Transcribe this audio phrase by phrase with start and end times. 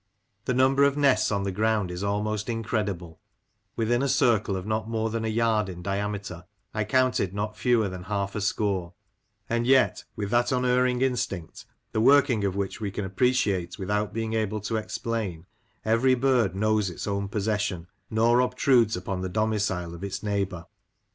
[0.45, 3.19] The number of nests on the ground is almost incredible;
[3.75, 7.87] within a circle of not more than a yard in diameter I counted not fewer
[7.87, 8.95] than half a score;
[9.47, 14.33] and yet, with that unerring instinct, the working of which we can appreciate without being
[14.33, 15.45] able to explain,
[15.85, 20.65] every bird knows its own possession, nor obtrudes upon the domicile of its neighbour.